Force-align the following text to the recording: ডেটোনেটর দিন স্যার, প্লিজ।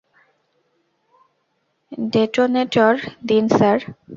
ডেটোনেটর 2.11 2.93
দিন 3.27 3.45
স্যার, 3.49 3.77
প্লিজ। 3.79 4.09